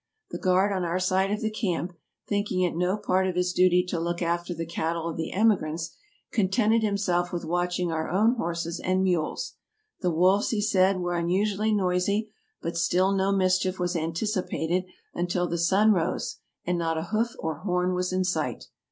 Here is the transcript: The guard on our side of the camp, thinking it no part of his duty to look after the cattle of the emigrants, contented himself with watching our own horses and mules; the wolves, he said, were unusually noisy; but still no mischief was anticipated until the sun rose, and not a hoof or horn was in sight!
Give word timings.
The 0.31 0.39
guard 0.39 0.73
on 0.73 0.83
our 0.83 0.97
side 0.99 1.29
of 1.29 1.41
the 1.41 1.51
camp, 1.51 1.93
thinking 2.27 2.61
it 2.61 2.75
no 2.75 2.97
part 2.97 3.27
of 3.27 3.35
his 3.35 3.53
duty 3.53 3.83
to 3.89 3.99
look 3.99 4.19
after 4.19 4.51
the 4.51 4.65
cattle 4.65 5.07
of 5.07 5.15
the 5.15 5.31
emigrants, 5.31 5.95
contented 6.31 6.81
himself 6.81 7.31
with 7.31 7.45
watching 7.45 7.91
our 7.91 8.09
own 8.09 8.33
horses 8.33 8.81
and 8.83 9.03
mules; 9.03 9.57
the 9.99 10.09
wolves, 10.09 10.49
he 10.49 10.59
said, 10.59 10.99
were 11.01 11.13
unusually 11.13 11.71
noisy; 11.71 12.31
but 12.63 12.77
still 12.77 13.11
no 13.15 13.31
mischief 13.31 13.77
was 13.77 13.95
anticipated 13.95 14.85
until 15.13 15.47
the 15.47 15.59
sun 15.59 15.91
rose, 15.93 16.37
and 16.65 16.79
not 16.79 16.97
a 16.97 17.03
hoof 17.13 17.35
or 17.37 17.59
horn 17.59 17.93
was 17.93 18.11
in 18.11 18.23
sight! 18.23 18.69